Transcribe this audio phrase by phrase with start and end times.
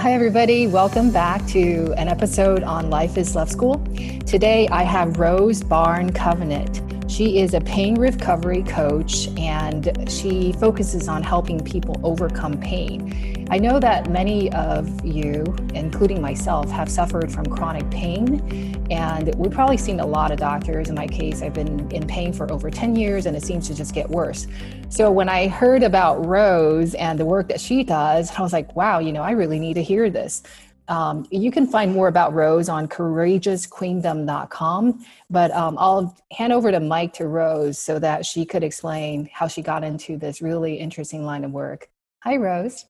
[0.00, 0.66] Hi, everybody.
[0.66, 3.84] Welcome back to an episode on Life is Love School.
[4.24, 6.89] Today I have Rose Barn Covenant.
[7.10, 13.48] She is a pain recovery coach and she focuses on helping people overcome pain.
[13.50, 15.42] I know that many of you,
[15.74, 20.88] including myself, have suffered from chronic pain, and we've probably seen a lot of doctors.
[20.88, 23.74] In my case, I've been in pain for over 10 years and it seems to
[23.74, 24.46] just get worse.
[24.88, 28.76] So when I heard about Rose and the work that she does, I was like,
[28.76, 30.44] wow, you know, I really need to hear this.
[30.90, 36.80] Um, you can find more about Rose on courageousqueendom.com, but um, I'll hand over to
[36.80, 41.24] mic to Rose so that she could explain how she got into this really interesting
[41.24, 41.88] line of work.
[42.24, 42.86] Hi, Rose.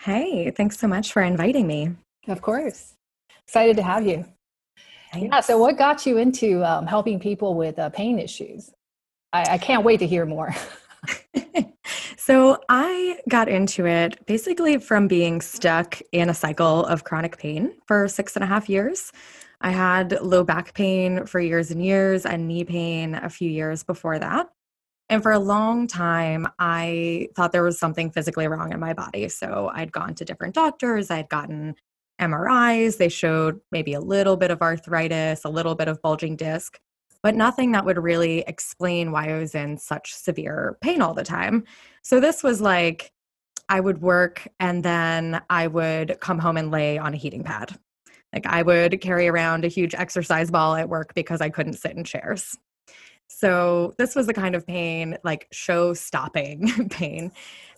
[0.00, 1.92] Hey, thanks so much for inviting me.
[2.26, 2.94] Of course.
[3.46, 4.24] Excited to have you.
[5.12, 5.28] Thanks.
[5.32, 8.72] Yeah, so what got you into um, helping people with uh, pain issues?
[9.32, 10.52] I, I can't wait to hear more.
[12.26, 17.74] So I got into it basically from being stuck in a cycle of chronic pain
[17.86, 19.12] for six and a half years.
[19.60, 23.84] I had low back pain for years and years and knee pain a few years
[23.84, 24.48] before that.
[25.08, 29.28] And for a long time, I thought there was something physically wrong in my body.
[29.28, 31.76] So I'd gone to different doctors, I'd gotten
[32.20, 32.96] MRIs.
[32.96, 36.80] They showed maybe a little bit of arthritis, a little bit of bulging disc,
[37.26, 41.24] but nothing that would really explain why I was in such severe pain all the
[41.24, 41.64] time.
[42.02, 43.10] So this was like
[43.68, 47.76] I would work and then I would come home and lay on a heating pad.
[48.32, 51.96] Like I would carry around a huge exercise ball at work because I couldn't sit
[51.96, 52.56] in chairs.
[53.26, 57.32] So this was the kind of pain, like show stopping pain.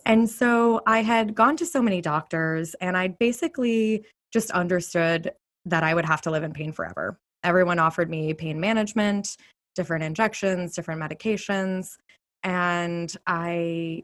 [0.05, 5.31] And so I had gone to so many doctors and I basically just understood
[5.65, 7.19] that I would have to live in pain forever.
[7.43, 9.37] Everyone offered me pain management,
[9.75, 11.97] different injections, different medications
[12.43, 14.03] and I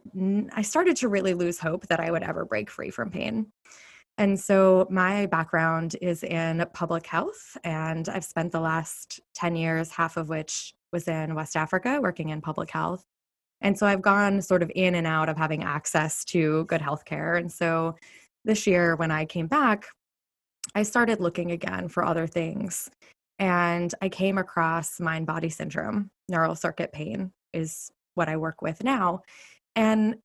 [0.54, 3.48] I started to really lose hope that I would ever break free from pain.
[4.18, 9.92] And so my background is in public health and I've spent the last 10 years
[9.92, 13.04] half of which was in West Africa working in public health.
[13.62, 17.04] And so I've gone sort of in and out of having access to good health
[17.04, 17.36] care.
[17.36, 17.96] And so
[18.46, 19.86] this year when I came back,
[20.74, 22.90] I started looking again for other things.
[23.40, 28.84] And I came across mind body syndrome, neural circuit pain is what I work with
[28.84, 29.22] now.
[29.76, 30.16] And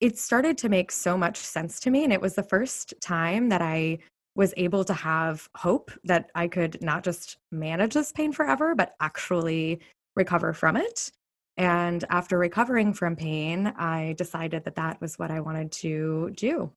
[0.00, 2.04] it started to make so much sense to me.
[2.04, 3.98] And it was the first time that I
[4.36, 8.94] was able to have hope that I could not just manage this pain forever, but
[9.00, 9.80] actually
[10.14, 11.10] recover from it.
[11.56, 16.70] And after recovering from pain, I decided that that was what I wanted to do.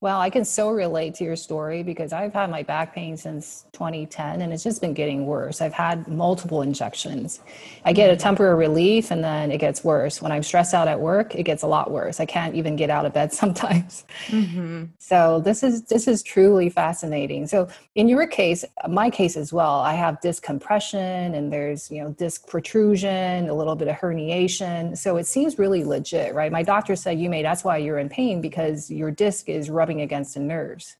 [0.00, 3.64] Well, I can so relate to your story because I've had my back pain since
[3.72, 5.60] 2010 and it's just been getting worse.
[5.60, 7.40] I've had multiple injections.
[7.84, 8.22] I get a mm-hmm.
[8.22, 10.20] temporary relief and then it gets worse.
[10.20, 12.20] When I'm stressed out at work, it gets a lot worse.
[12.20, 14.04] I can't even get out of bed sometimes.
[14.26, 14.84] Mm-hmm.
[14.98, 17.46] So this is this is truly fascinating.
[17.46, 22.02] So in your case, my case as well, I have disc compression and there's, you
[22.02, 24.96] know, disc protrusion, a little bit of herniation.
[24.96, 26.52] So it seems really legit, right?
[26.52, 29.85] My doctor said, you may, that's why you're in pain because your disc is rubbing
[29.90, 30.96] against the nerves.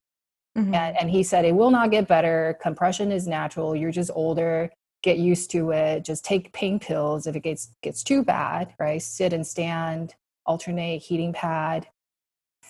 [0.57, 0.75] Mm-hmm.
[0.75, 2.59] And, and he said, it will not get better.
[2.63, 3.77] Compression is natural.
[3.77, 4.71] You're just older.
[5.03, 6.05] Get used to it.
[6.05, 9.01] Just take pain pills if it gets gets too bad, right?
[9.01, 10.15] Sit and stand,
[10.47, 11.87] alternate heating pad.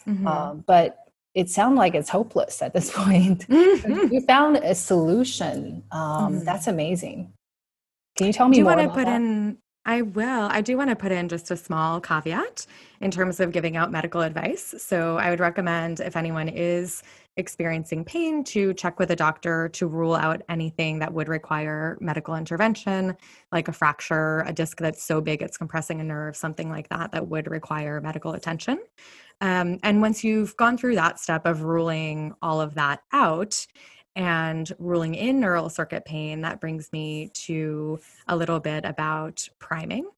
[0.06, 0.26] Mm-hmm.
[0.26, 0.98] Um, but
[1.34, 3.46] it sounds like it's hopeless at this point.
[3.46, 4.12] Mm-hmm.
[4.12, 5.84] You found a solution.
[5.92, 6.44] Um, mm-hmm.
[6.44, 7.32] That's amazing.
[8.16, 9.16] Can you tell me Do you want to put that?
[9.16, 10.48] in I will.
[10.50, 12.66] I do want to put in just a small caveat
[13.00, 14.74] in terms of giving out medical advice.
[14.78, 17.04] So I would recommend if anyone is
[17.36, 22.34] experiencing pain to check with a doctor to rule out anything that would require medical
[22.34, 23.16] intervention,
[23.52, 27.12] like a fracture, a disc that's so big it's compressing a nerve, something like that,
[27.12, 28.80] that would require medical attention.
[29.40, 33.66] Um, and once you've gone through that step of ruling all of that out,
[34.16, 40.08] and ruling in neural circuit pain, that brings me to a little bit about priming.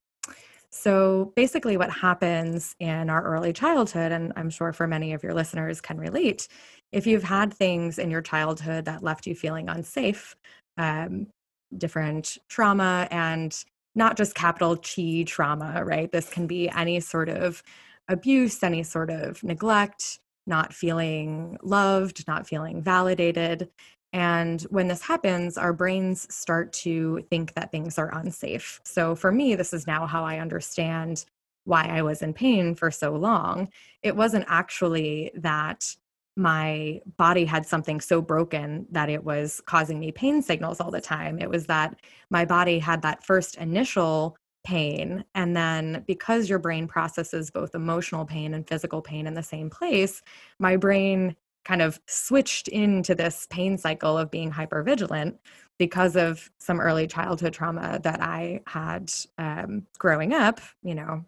[0.71, 5.33] So, basically, what happens in our early childhood, and I'm sure for many of your
[5.33, 6.47] listeners can relate,
[6.91, 10.35] if you've had things in your childhood that left you feeling unsafe,
[10.77, 11.27] um,
[11.75, 13.63] different trauma, and
[13.95, 16.11] not just capital T trauma, right?
[16.11, 17.63] This can be any sort of
[18.07, 23.69] abuse, any sort of neglect, not feeling loved, not feeling validated.
[24.11, 28.81] And when this happens, our brains start to think that things are unsafe.
[28.83, 31.25] So for me, this is now how I understand
[31.65, 33.69] why I was in pain for so long.
[34.01, 35.95] It wasn't actually that
[36.35, 41.01] my body had something so broken that it was causing me pain signals all the
[41.01, 41.37] time.
[41.37, 41.99] It was that
[42.29, 45.23] my body had that first initial pain.
[45.35, 49.69] And then because your brain processes both emotional pain and physical pain in the same
[49.69, 50.21] place,
[50.59, 51.35] my brain
[51.65, 55.37] kind of switched into this pain cycle of being hypervigilant
[55.77, 60.61] because of some early childhood trauma that I had um, growing up.
[60.83, 61.25] You know,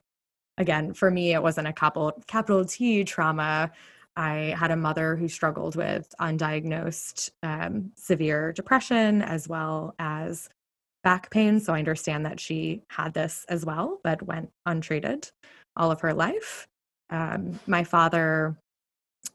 [0.57, 3.71] again, for me, it wasn't a capital capital T trauma.
[4.15, 10.49] I had a mother who struggled with undiagnosed um, severe depression as well as
[11.03, 11.59] back pain.
[11.59, 15.29] So I understand that she had this as well, but went untreated
[15.75, 16.67] all of her life.
[17.09, 18.57] Um, my father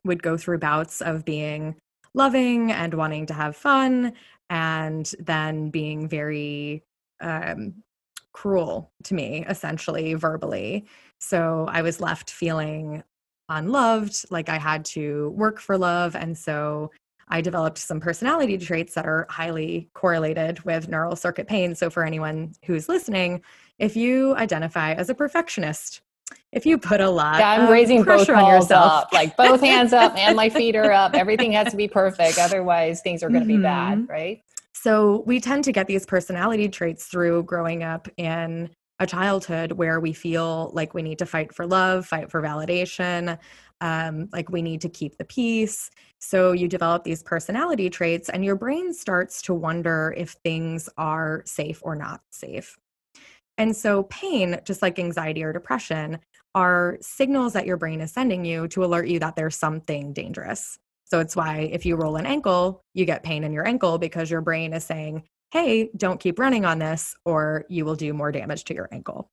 [0.04, 1.76] would go through bouts of being
[2.14, 4.12] loving and wanting to have fun,
[4.48, 6.82] and then being very
[7.20, 7.74] um,
[8.32, 10.86] cruel to me, essentially, verbally.
[11.20, 13.02] So I was left feeling
[13.48, 16.14] unloved, like I had to work for love.
[16.16, 16.90] And so
[17.28, 21.74] I developed some personality traits that are highly correlated with neural circuit pain.
[21.74, 23.42] So, for anyone who's listening,
[23.78, 26.02] if you identify as a perfectionist,
[26.52, 28.92] if you put a lot yeah, I'm raising both on yourself.
[29.04, 31.14] up, like both hands up and my feet are up.
[31.14, 32.38] Everything has to be perfect.
[32.38, 33.58] Otherwise, things are going to mm-hmm.
[33.58, 34.10] be bad, mm-hmm.
[34.10, 34.42] right?
[34.72, 40.00] So, we tend to get these personality traits through growing up in a childhood where
[40.00, 43.38] we feel like we need to fight for love, fight for validation,
[43.80, 45.90] um, like we need to keep the peace.
[46.18, 51.42] So you develop these personality traits, and your brain starts to wonder if things are
[51.44, 52.76] safe or not safe.
[53.58, 56.18] And so, pain, just like anxiety or depression,
[56.54, 60.78] are signals that your brain is sending you to alert you that there's something dangerous.
[61.04, 64.30] So, it's why if you roll an ankle, you get pain in your ankle because
[64.30, 65.22] your brain is saying,
[65.52, 69.30] hey, don't keep running on this, or you will do more damage to your ankle.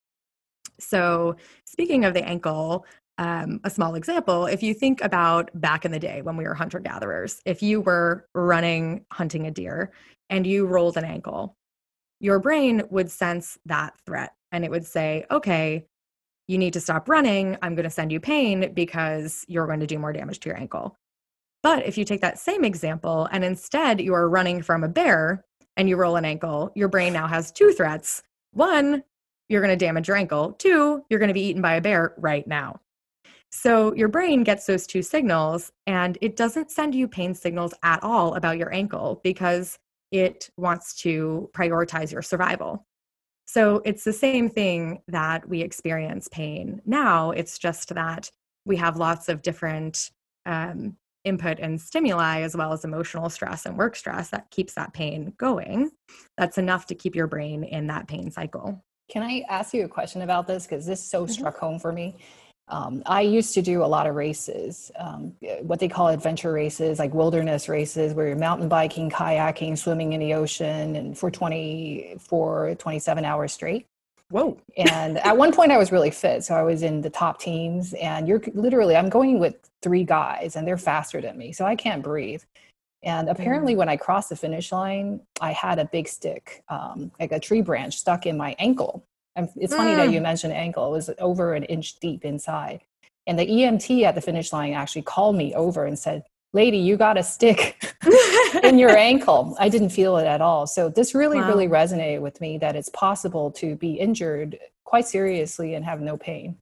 [0.80, 2.86] So, speaking of the ankle,
[3.19, 6.56] um, a small example if you think about back in the day when we were
[6.56, 9.92] hunter gatherers, if you were running hunting a deer
[10.30, 11.56] and you rolled an ankle,
[12.19, 15.86] your brain would sense that threat and it would say, okay,
[16.48, 17.57] you need to stop running.
[17.62, 20.57] I'm going to send you pain because you're going to do more damage to your
[20.57, 20.98] ankle.
[21.62, 25.45] But if you take that same example and instead you are running from a bear
[25.77, 28.23] and you roll an ankle, your brain now has two threats.
[28.51, 29.03] One,
[29.49, 30.53] you're going to damage your ankle.
[30.53, 32.79] Two, you're going to be eaten by a bear right now.
[33.51, 38.01] So your brain gets those two signals and it doesn't send you pain signals at
[38.01, 39.77] all about your ankle because
[40.11, 42.87] it wants to prioritize your survival.
[43.45, 47.31] So it's the same thing that we experience pain now.
[47.31, 48.31] It's just that
[48.65, 50.09] we have lots of different
[50.45, 54.93] um, input and stimuli, as well as emotional stress and work stress, that keeps that
[54.93, 55.91] pain going.
[56.37, 58.83] That's enough to keep your brain in that pain cycle.
[59.09, 60.65] Can I ask you a question about this?
[60.65, 61.31] Because this so mm-hmm.
[61.31, 62.15] struck home for me.
[62.69, 66.97] Um, I used to do a lot of races, um, what they call adventure races,
[66.97, 72.75] like wilderness races, where you're mountain biking, kayaking, swimming in the ocean, and for 24,
[72.75, 73.85] 27 hours straight.
[74.33, 74.57] Whoa.
[74.75, 76.44] and at one point, I was really fit.
[76.44, 80.56] So I was in the top teams, and you're literally, I'm going with three guys,
[80.56, 81.53] and they're faster than me.
[81.53, 82.41] So I can't breathe.
[83.03, 83.77] And apparently, mm.
[83.77, 87.62] when I crossed the finish line, I had a big stick, um, like a tree
[87.62, 89.06] branch, stuck in my ankle.
[89.35, 90.24] And it's funny that you mm.
[90.24, 90.88] mentioned ankle.
[90.88, 92.81] It was over an inch deep inside.
[93.27, 96.97] And the EMT at the finish line actually called me over and said, Lady, you
[96.97, 97.83] got a stick
[98.63, 99.55] in your ankle.
[99.59, 100.67] I didn't feel it at all.
[100.67, 101.47] So this really, wow.
[101.47, 106.15] really resonated with me that it's possible to be injured quite seriously and have no
[106.15, 106.57] pain.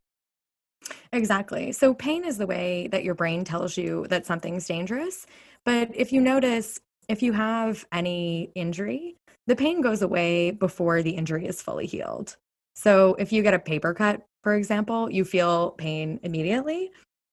[1.11, 1.73] Exactly.
[1.73, 5.27] So pain is the way that your brain tells you that something's dangerous.
[5.65, 6.79] But if you notice,
[7.09, 9.17] if you have any injury,
[9.47, 12.37] the pain goes away before the injury is fully healed.
[12.75, 16.91] So if you get a paper cut, for example, you feel pain immediately,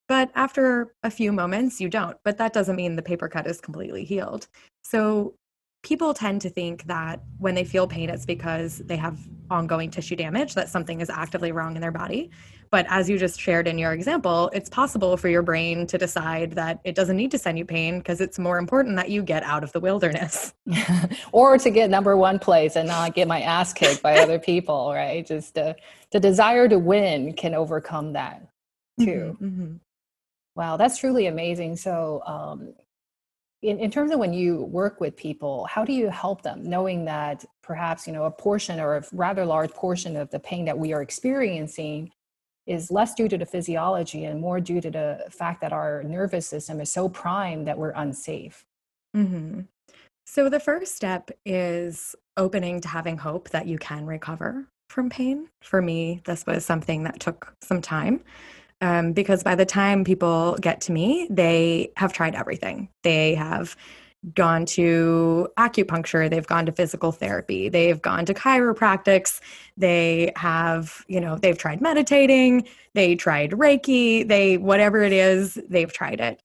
[0.09, 2.17] but after a few moments, you don't.
[2.25, 4.49] But that doesn't mean the paper cut is completely healed.
[4.83, 5.35] So
[5.83, 9.19] people tend to think that when they feel pain, it's because they have
[9.50, 12.31] ongoing tissue damage, that something is actively wrong in their body.
[12.71, 16.53] But as you just shared in your example, it's possible for your brain to decide
[16.53, 19.43] that it doesn't need to send you pain because it's more important that you get
[19.43, 20.53] out of the wilderness.
[21.33, 24.93] or to get number one place and not get my ass kicked by other people,
[24.93, 25.27] right?
[25.27, 25.77] Just the,
[26.12, 28.49] the desire to win can overcome that
[28.99, 29.37] too.
[29.41, 29.77] Mm-hmm, mm-hmm.
[30.59, 31.77] Wow, that's truly amazing.
[31.77, 32.75] So, um,
[33.62, 37.05] in, in terms of when you work with people, how do you help them knowing
[37.05, 40.77] that perhaps, you know, a portion or a rather large portion of the pain that
[40.77, 42.11] we are experiencing
[42.67, 46.49] is less due to the physiology and more due to the fact that our nervous
[46.49, 48.65] system is so primed that we're unsafe.
[49.17, 49.61] Mm-hmm.
[50.27, 55.50] So, the first step is opening to having hope that you can recover from pain.
[55.62, 58.25] For me, this was something that took some time
[58.81, 62.89] um, because by the time people get to me, they have tried everything.
[63.03, 63.77] They have
[64.35, 69.41] gone to acupuncture, they've gone to physical therapy, they've gone to chiropractics,
[69.77, 75.93] they have, you know, they've tried meditating, they tried Reiki, they, whatever it is, they've
[75.93, 76.43] tried it.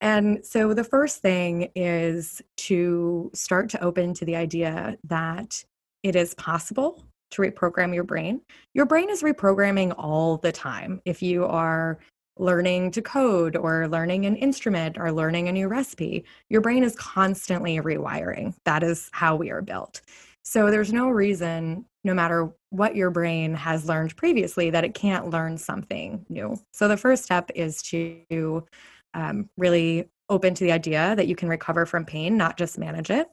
[0.00, 5.62] And so the first thing is to start to open to the idea that
[6.02, 8.40] it is possible to reprogram your brain.
[8.74, 11.00] Your brain is reprogramming all the time.
[11.04, 11.98] If you are
[12.38, 16.96] learning to code or learning an instrument or learning a new recipe, your brain is
[16.96, 18.54] constantly rewiring.
[18.64, 20.00] That is how we are built.
[20.42, 25.28] So there's no reason, no matter what your brain has learned previously, that it can't
[25.28, 26.56] learn something new.
[26.72, 28.64] So the first step is to
[29.12, 33.10] um, really open to the idea that you can recover from pain, not just manage
[33.10, 33.28] it.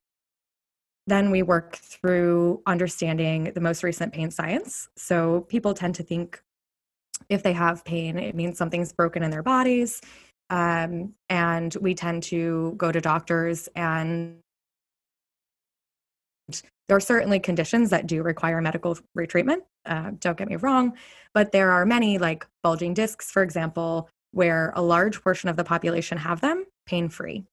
[1.07, 4.89] Then we work through understanding the most recent pain science.
[4.97, 6.41] So people tend to think
[7.29, 10.01] if they have pain, it means something's broken in their bodies.
[10.49, 14.37] Um, and we tend to go to doctors and
[16.87, 19.61] there are certainly conditions that do require medical retreatment.
[19.85, 20.93] Uh, don't get me wrong,
[21.33, 25.63] but there are many, like bulging discs, for example, where a large portion of the
[25.63, 27.43] population have them pain free.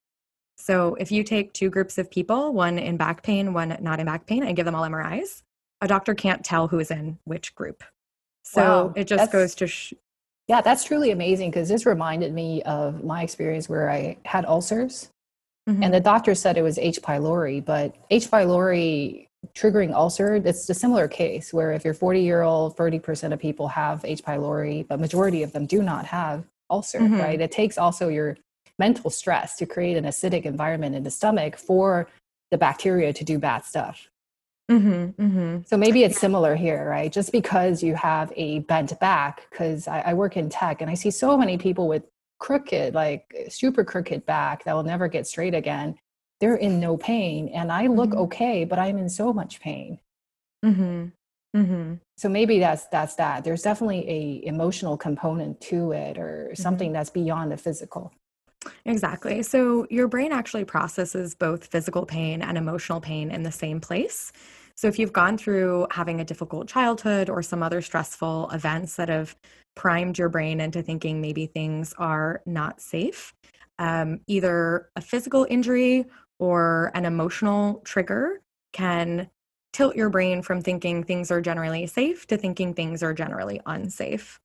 [0.56, 4.06] So if you take two groups of people, one in back pain, one not in
[4.06, 5.42] back pain, and give them all MRIs,
[5.80, 7.82] a doctor can't tell who is in which group.
[8.44, 9.66] So wow, it just goes to.
[9.66, 9.94] Sh-
[10.46, 15.10] yeah, that's truly amazing because this reminded me of my experience where I had ulcers.
[15.68, 15.82] Mm-hmm.
[15.82, 17.00] And the doctor said it was H.
[17.00, 18.30] pylori, but H.
[18.30, 23.38] pylori triggering ulcer, it's a similar case where if you're 40 year old, 30% of
[23.38, 24.22] people have H.
[24.22, 27.16] pylori, but majority of them do not have ulcer, mm-hmm.
[27.18, 27.40] right?
[27.40, 28.36] It takes also your
[28.78, 32.08] mental stress to create an acidic environment in the stomach for
[32.50, 34.08] the bacteria to do bad stuff.
[34.70, 35.62] Mm-hmm, mm-hmm.
[35.66, 37.12] So maybe it's similar here, right?
[37.12, 40.94] Just because you have a bent back, because I, I, work in tech and I
[40.94, 42.04] see so many people with
[42.38, 45.96] crooked, like super crooked back that will never get straight again.
[46.40, 48.20] They're in no pain, and I look mm-hmm.
[48.20, 49.98] okay, but I'm in so much pain.
[50.64, 51.06] Mm-hmm.
[51.56, 51.94] Mm-hmm.
[52.16, 53.44] So maybe that's that's that.
[53.44, 56.62] There's definitely a emotional component to it, or mm-hmm.
[56.62, 58.12] something that's beyond the physical.
[58.84, 59.42] Exactly.
[59.42, 64.32] So your brain actually processes both physical pain and emotional pain in the same place.
[64.76, 69.08] So if you've gone through having a difficult childhood or some other stressful events that
[69.08, 69.36] have
[69.76, 73.34] primed your brain into thinking maybe things are not safe,
[73.78, 76.06] um, either a physical injury
[76.38, 78.40] or an emotional trigger
[78.72, 79.30] can
[79.72, 84.40] tilt your brain from thinking things are generally safe to thinking things are generally unsafe.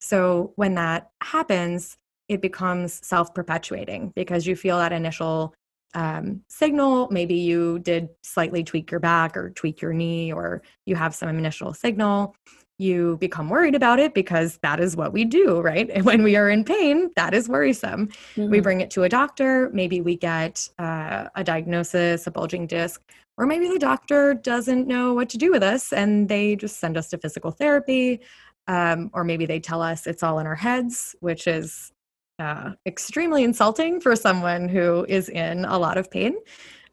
[0.00, 1.96] So when that happens,
[2.28, 5.54] it becomes self perpetuating because you feel that initial
[5.94, 7.08] um, signal.
[7.10, 11.28] Maybe you did slightly tweak your back or tweak your knee, or you have some
[11.28, 12.34] initial signal.
[12.78, 15.88] You become worried about it because that is what we do, right?
[15.90, 18.08] And when we are in pain, that is worrisome.
[18.08, 18.50] Mm-hmm.
[18.50, 19.70] We bring it to a doctor.
[19.72, 23.00] Maybe we get uh, a diagnosis, a bulging disc,
[23.36, 26.96] or maybe the doctor doesn't know what to do with us and they just send
[26.96, 28.20] us to physical therapy.
[28.66, 31.92] Um, or maybe they tell us it's all in our heads, which is
[32.38, 36.36] uh, extremely insulting for someone who is in a lot of pain.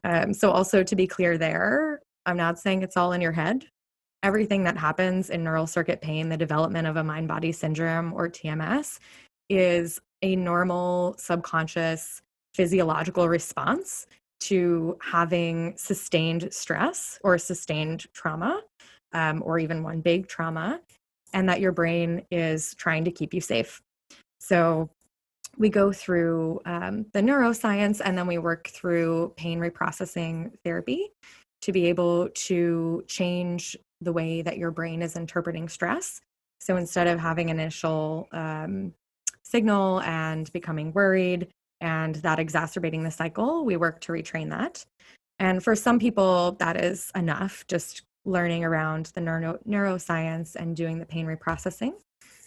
[0.04, 3.66] Um, so, also to be clear there, I'm not saying it's all in your head.
[4.22, 8.28] Everything that happens in neural circuit pain, the development of a mind body syndrome or
[8.28, 8.98] TMS,
[9.48, 12.22] is a normal subconscious
[12.54, 14.06] physiological response
[14.40, 18.60] to having sustained stress or sustained trauma,
[19.12, 20.80] um, or even one big trauma,
[21.32, 23.80] and that your brain is trying to keep you safe.
[24.40, 24.90] So,
[25.58, 31.10] we go through um, the neuroscience and then we work through pain reprocessing therapy
[31.60, 36.20] to be able to change the way that your brain is interpreting stress.
[36.60, 38.94] So instead of having initial um,
[39.42, 41.48] signal and becoming worried
[41.80, 44.84] and that exacerbating the cycle, we work to retrain that.
[45.38, 50.98] And for some people, that is enough, just learning around the neuro- neuroscience and doing
[50.98, 51.92] the pain reprocessing.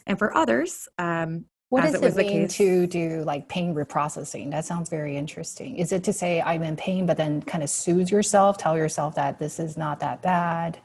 [0.07, 4.51] And for others, um, what does it, it mean to do like pain reprocessing?
[4.51, 5.77] That sounds very interesting.
[5.77, 9.15] Is it to say I'm in pain, but then kind of soothe yourself, tell yourself
[9.15, 10.79] that this is not that bad?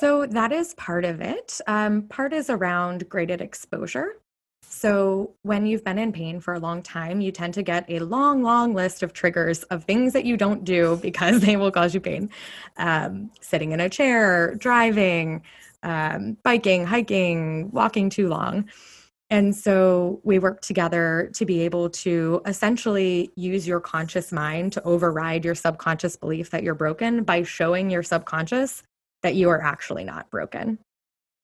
[0.00, 1.60] So that is part of it.
[1.66, 4.16] Um, part is around graded exposure.
[4.62, 7.98] So when you've been in pain for a long time, you tend to get a
[7.98, 11.94] long, long list of triggers of things that you don't do because they will cause
[11.94, 12.30] you pain.
[12.78, 15.42] Um, sitting in a chair, driving,
[15.82, 18.70] um, biking, hiking, walking too long.
[19.32, 24.82] And so we work together to be able to essentially use your conscious mind to
[24.82, 28.82] override your subconscious belief that you're broken by showing your subconscious
[29.22, 30.78] that you are actually not broken.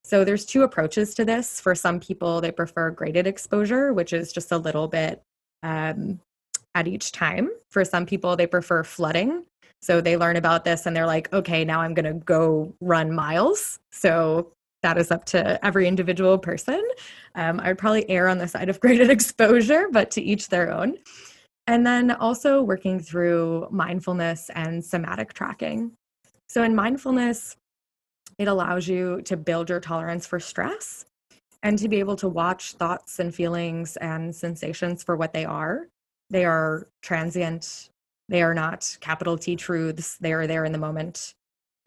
[0.04, 1.62] So there's two approaches to this.
[1.62, 5.22] For some people, they prefer graded exposure, which is just a little bit
[5.62, 6.20] um,
[6.74, 7.48] at each time.
[7.70, 9.44] For some people, they prefer flooding.
[9.80, 13.14] So they learn about this and they're like, okay, now I'm going to go run
[13.14, 13.78] miles.
[13.92, 16.82] So that is up to every individual person.
[17.34, 20.72] Um, I would probably err on the side of graded exposure, but to each their
[20.72, 20.96] own.
[21.66, 25.92] And then also working through mindfulness and somatic tracking.
[26.48, 27.56] So, in mindfulness,
[28.38, 31.04] it allows you to build your tolerance for stress
[31.62, 35.88] and to be able to watch thoughts and feelings and sensations for what they are.
[36.30, 37.90] They are transient,
[38.28, 41.34] they are not capital T truths, they are there in the moment.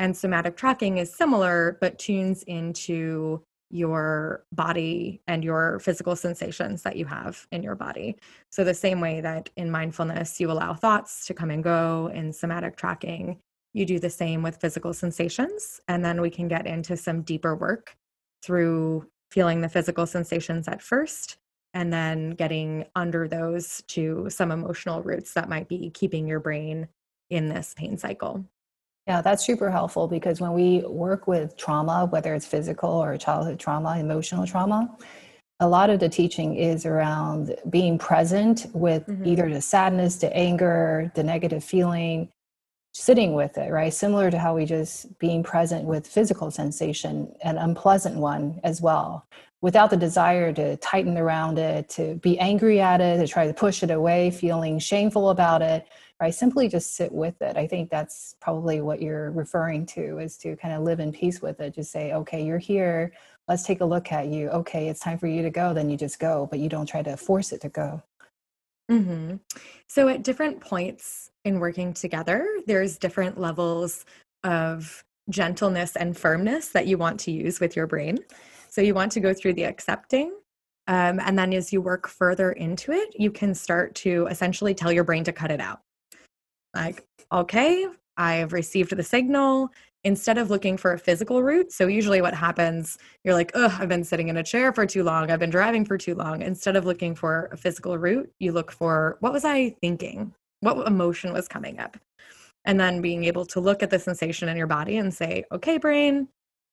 [0.02, 6.96] And somatic tracking is similar, but tunes into your body and your physical sensations that
[6.96, 8.18] you have in your body.
[8.50, 12.34] So, the same way that in mindfulness, you allow thoughts to come and go, in
[12.34, 13.38] somatic tracking,
[13.74, 15.80] you do the same with physical sensations.
[15.88, 17.96] And then we can get into some deeper work
[18.42, 21.38] through feeling the physical sensations at first
[21.76, 26.88] and then getting under those to some emotional roots that might be keeping your brain
[27.30, 28.44] in this pain cycle.
[29.12, 33.60] Yeah, that's super helpful because when we work with trauma, whether it's physical or childhood
[33.60, 34.90] trauma, emotional trauma,
[35.60, 39.26] a lot of the teaching is around being present with mm-hmm.
[39.26, 42.30] either the sadness, the anger, the negative feeling,
[42.94, 43.94] sitting with it, right?
[43.94, 49.26] Similar to how we just being present with physical sensation, an unpleasant one as well,
[49.62, 53.54] without the desire to tighten around it, to be angry at it, to try to
[53.54, 55.88] push it away, feeling shameful about it,
[56.20, 56.34] right?
[56.34, 57.58] Simply just sit with it.
[57.58, 61.42] I think that's probably what you're referring to is to kind of live in peace
[61.42, 61.76] with it.
[61.76, 63.14] Just say, okay, you're here.
[63.48, 64.50] Let's take a look at you.
[64.50, 65.74] Okay, it's time for you to go.
[65.74, 68.02] Then you just go, but you don't try to force it to go.
[68.90, 69.36] Mm-hmm.
[69.88, 74.06] So at different points in working together, there's different levels
[74.44, 78.20] of gentleness and firmness that you want to use with your brain.
[78.72, 80.34] So you want to go through the accepting.
[80.88, 84.92] Um, and then as you work further into it, you can start to essentially tell
[84.92, 85.82] your brain to cut it out.
[86.76, 87.86] Like, okay,
[88.18, 89.70] I've received the signal
[90.04, 91.72] instead of looking for a physical route.
[91.72, 95.04] So, usually, what happens, you're like, oh, I've been sitting in a chair for too
[95.04, 95.30] long.
[95.30, 96.42] I've been driving for too long.
[96.42, 100.34] Instead of looking for a physical route, you look for what was I thinking?
[100.62, 101.98] what emotion was coming up
[102.66, 105.78] and then being able to look at the sensation in your body and say okay
[105.78, 106.28] brain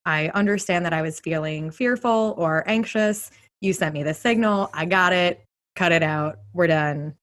[0.05, 3.31] i understand that i was feeling fearful or anxious
[3.61, 5.43] you sent me the signal i got it
[5.75, 7.13] cut it out we're done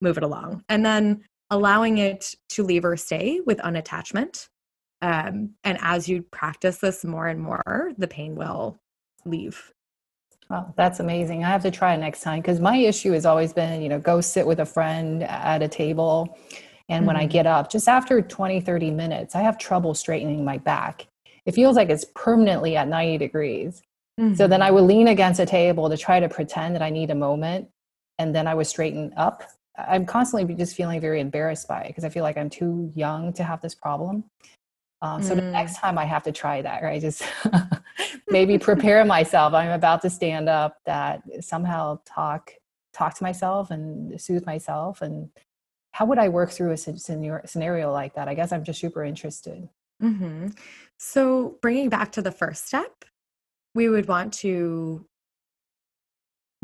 [0.00, 4.48] move it along and then allowing it to leave or stay with unattachment
[5.02, 8.76] um, and as you practice this more and more the pain will
[9.24, 9.72] leave
[10.48, 11.44] Oh, that's amazing.
[11.44, 13.98] I have to try it next time because my issue has always been, you know,
[13.98, 16.38] go sit with a friend at a table.
[16.88, 17.06] And mm-hmm.
[17.06, 17.30] when I mm-hmm.
[17.30, 21.08] get up, just after 20, 30 minutes, I have trouble straightening my back.
[21.46, 23.82] It feels like it's permanently at 90 degrees.
[24.20, 24.34] Mm-hmm.
[24.34, 24.74] So then I mm-hmm.
[24.74, 27.68] would lean against a table to try to pretend that I need a moment.
[28.18, 29.44] And then I would straighten up.
[29.76, 33.32] I'm constantly just feeling very embarrassed by it because I feel like I'm too young
[33.34, 34.24] to have this problem.
[35.02, 35.36] Um, so mm.
[35.36, 37.00] the next time I have to try that, right?
[37.00, 37.22] Just
[38.28, 39.52] maybe prepare myself.
[39.52, 40.78] I'm about to stand up.
[40.86, 42.52] That somehow talk
[42.94, 45.02] talk to myself and soothe myself.
[45.02, 45.28] And
[45.92, 48.28] how would I work through a scenario like that?
[48.28, 49.68] I guess I'm just super interested.
[50.02, 50.48] Mm-hmm.
[50.98, 53.04] So bringing back to the first step,
[53.74, 55.06] we would want to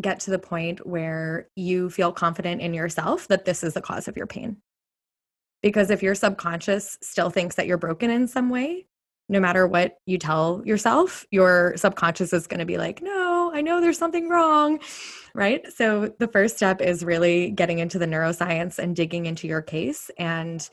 [0.01, 4.09] get to the point where you feel confident in yourself that this is the cause
[4.09, 4.57] of your pain.
[5.63, 8.87] Because if your subconscious still thinks that you're broken in some way,
[9.29, 13.63] no matter what you tell yourself, your subconscious is going to be like, no, I
[13.63, 14.81] know there's something wrong.
[15.35, 15.65] Right.
[15.73, 20.11] So the first step is really getting into the neuroscience and digging into your case
[20.19, 20.69] and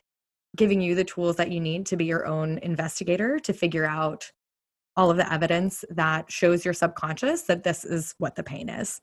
[0.56, 4.32] giving you the tools that you need to be your own investigator to figure out
[4.96, 9.02] all of the evidence that shows your subconscious that this is what the pain is.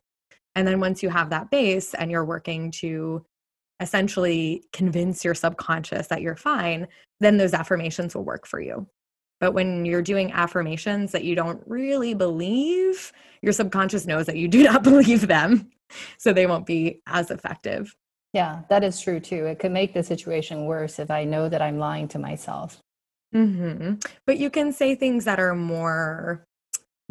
[0.55, 3.25] And then once you have that base and you're working to
[3.81, 6.89] essentially convince your subconscious that you're fine,
[7.21, 8.87] then those affirmations will work for you.
[9.39, 14.49] But when you're doing affirmations that you don't really believe, your subconscious knows that you
[14.49, 15.71] do not believe them.
[16.19, 17.95] So they won't be as effective.
[18.33, 19.47] Yeah, that is true too.
[19.47, 22.81] It could make the situation worse if I know that I'm lying to myself.
[23.35, 23.95] Mm-hmm.
[24.27, 26.45] But you can say things that are more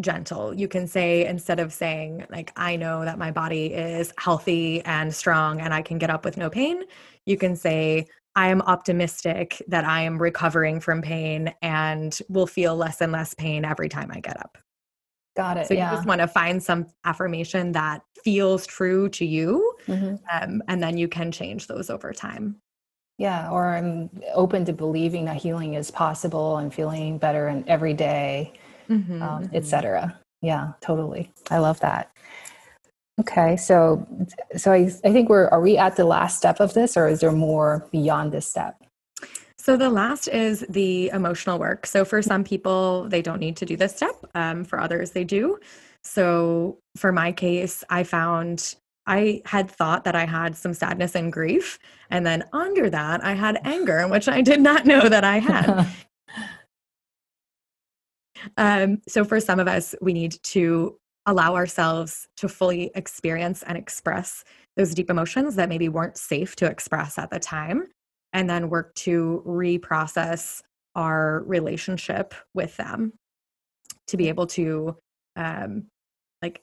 [0.01, 0.53] gentle.
[0.53, 5.13] You can say, instead of saying, like, I know that my body is healthy and
[5.13, 6.83] strong and I can get up with no pain,
[7.25, 12.75] you can say, I am optimistic that I am recovering from pain and will feel
[12.75, 14.57] less and less pain every time I get up.
[15.35, 15.67] Got it.
[15.67, 15.91] So yeah.
[15.91, 20.15] you just want to find some affirmation that feels true to you, mm-hmm.
[20.31, 22.55] um, and then you can change those over time.
[23.17, 27.93] Yeah, or I'm open to believing that healing is possible and feeling better and every
[27.93, 28.53] day
[28.89, 29.55] mm-hmm, um, mm-hmm.
[29.55, 30.19] etc.
[30.41, 31.31] Yeah, totally.
[31.49, 32.11] I love that.
[33.19, 34.05] Okay, so
[34.57, 37.21] so I, I think we're are we at the last step of this, or is
[37.21, 38.81] there more beyond this step?
[39.65, 41.87] So the last is the emotional work.
[41.87, 44.13] So for some people, they don't need to do this step.
[44.35, 45.57] Um, for others, they do.
[46.03, 48.75] So for my case, I found
[49.07, 51.79] I had thought that I had some sadness and grief.
[52.11, 55.87] And then under that, I had anger, which I did not know that I had.
[58.57, 63.79] um, so for some of us, we need to allow ourselves to fully experience and
[63.79, 64.43] express
[64.77, 67.87] those deep emotions that maybe weren't safe to express at the time
[68.35, 70.61] and then work to reprocess
[70.93, 73.13] our relationship with them
[74.07, 74.95] to be able to
[75.37, 75.85] um,
[76.41, 76.61] like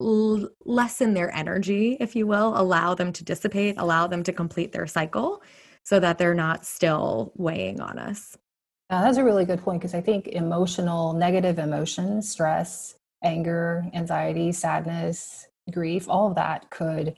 [0.00, 4.72] l- lessen their energy if you will allow them to dissipate allow them to complete
[4.72, 5.42] their cycle
[5.84, 8.36] so that they're not still weighing on us.
[8.90, 14.52] Uh, that's a really good point because i think emotional negative emotions stress anger anxiety
[14.52, 17.16] sadness grief all of that could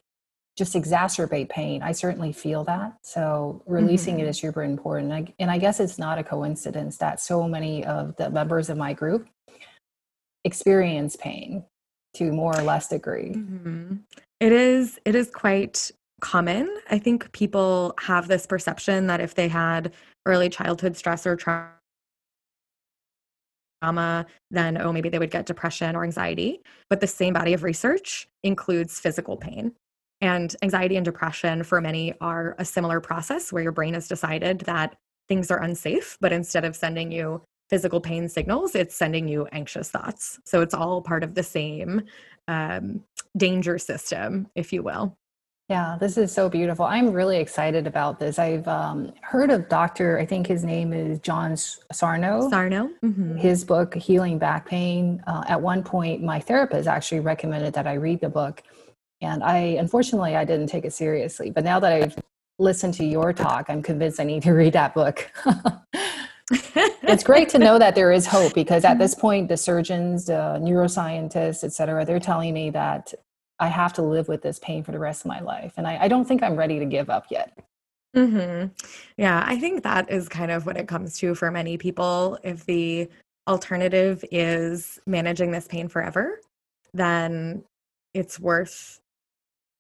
[0.63, 1.83] just exacerbate pain.
[1.83, 2.97] I certainly feel that.
[3.03, 4.27] So releasing mm-hmm.
[4.27, 5.13] it is super important.
[5.13, 8.77] I, and I guess it's not a coincidence that so many of the members of
[8.77, 9.27] my group
[10.45, 11.65] experience pain
[12.15, 13.33] to more or less degree.
[13.35, 13.97] Mm-hmm.
[14.39, 16.73] It is it is quite common.
[16.91, 19.93] I think people have this perception that if they had
[20.27, 21.73] early childhood stress or trauma
[24.53, 28.29] then oh maybe they would get depression or anxiety but the same body of research
[28.45, 29.73] includes physical pain
[30.23, 34.61] and anxiety and depression for many are a similar process where your brain has decided
[34.61, 34.97] that
[35.29, 39.91] things are unsafe, but instead of sending you physical pain signals, it's sending you anxious
[39.91, 40.39] thoughts.
[40.45, 42.03] So it's all part of the same
[42.47, 43.03] um,
[43.37, 45.17] danger system, if you will.
[45.69, 46.85] Yeah, this is so beautiful.
[46.85, 48.39] I'm really excited about this.
[48.39, 50.19] I've um, heard of Dr.
[50.19, 52.49] I think his name is John Sarno.
[52.51, 52.91] Sarno.
[53.03, 53.37] Mm-hmm.
[53.39, 55.23] His book, Healing Back Pain.
[55.27, 58.63] Uh, at one point, my therapist actually recommended that I read the book
[59.23, 61.51] and I, unfortunately, I didn't take it seriously.
[61.51, 62.17] But now that I've
[62.59, 65.31] listened to your talk, I'm convinced I need to read that book.
[66.51, 70.59] it's great to know that there is hope because at this point, the surgeons, the
[70.61, 73.15] neuroscientists, et cetera, they're telling me that
[73.59, 75.75] I have to live with this pain for the rest of my life.
[75.77, 77.57] And I, I don't think I'm ready to give up yet.
[78.17, 78.69] Mm-hmm.
[79.17, 82.39] Yeah, I think that is kind of what it comes to for many people.
[82.43, 83.09] If the
[83.49, 86.41] alternative is managing this pain forever,
[86.93, 87.65] then
[88.15, 89.01] it's worth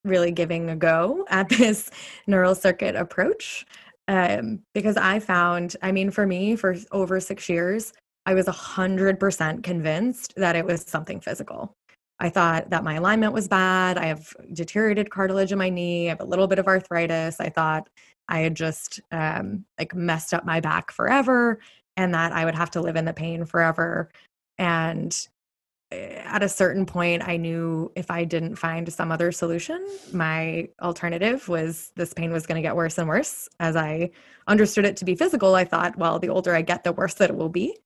[0.04, 1.90] really giving a go at this
[2.26, 3.66] neural circuit approach
[4.08, 7.92] um, because I found, I mean, for me, for over six years,
[8.26, 11.74] I was 100% convinced that it was something physical.
[12.20, 13.98] I thought that my alignment was bad.
[13.98, 16.06] I have deteriorated cartilage in my knee.
[16.06, 17.40] I have a little bit of arthritis.
[17.40, 17.88] I thought
[18.28, 21.58] I had just um, like messed up my back forever
[21.96, 24.08] and that I would have to live in the pain forever.
[24.58, 25.28] And
[26.24, 31.48] at a certain point, I knew if I didn't find some other solution, my alternative
[31.48, 33.48] was this pain was going to get worse and worse.
[33.60, 34.10] As I
[34.46, 37.30] understood it to be physical, I thought, well, the older I get, the worse that
[37.30, 37.76] it will be.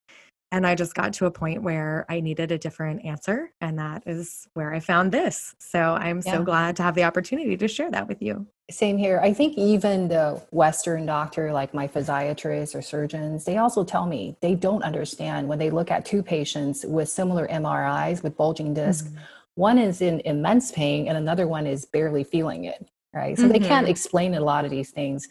[0.52, 3.52] And I just got to a point where I needed a different answer.
[3.60, 5.54] And that is where I found this.
[5.58, 6.34] So I'm yeah.
[6.34, 8.46] so glad to have the opportunity to share that with you.
[8.70, 9.20] Same here.
[9.22, 14.36] I think even the Western doctor, like my physiatrists or surgeons, they also tell me
[14.40, 19.06] they don't understand when they look at two patients with similar MRIs with bulging disc.
[19.06, 19.18] Mm-hmm.
[19.56, 22.88] One is in immense pain and another one is barely feeling it.
[23.12, 23.36] Right.
[23.36, 23.52] So mm-hmm.
[23.52, 23.90] they can't mm-hmm.
[23.90, 25.28] explain a lot of these things.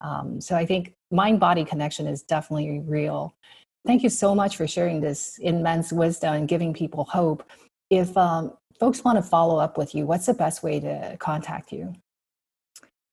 [0.00, 3.34] Um, so I think mind body connection is definitely real.
[3.86, 7.48] Thank you so much for sharing this immense wisdom and giving people hope.
[7.88, 11.72] If um, folks want to follow up with you, what's the best way to contact
[11.72, 11.94] you?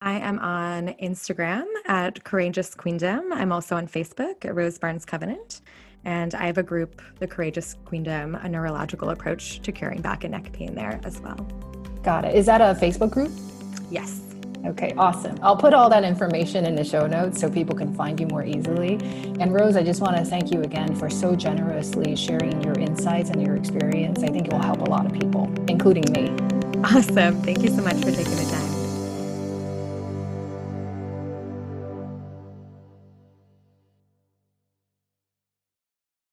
[0.02, 3.32] I am on Instagram at Courageous Queendom.
[3.32, 5.62] I'm also on Facebook at Rose Barnes Covenant.
[6.06, 10.32] And I have a group, the Courageous Queendom, a neurological approach to curing back and
[10.32, 11.38] neck pain there as well.
[12.02, 12.36] Got it.
[12.36, 13.32] Is that a Facebook group?
[13.90, 14.33] Yes.
[14.65, 15.38] Okay, awesome.
[15.41, 18.45] I'll put all that information in the show notes so people can find you more
[18.45, 18.93] easily.
[19.41, 23.30] And Rose, I just want to thank you again for so generously sharing your insights
[23.30, 24.23] and your experience.
[24.23, 26.30] I think it will help a lot of people, including me.
[26.84, 27.41] Awesome.
[27.41, 28.73] Thank you so much for taking the time.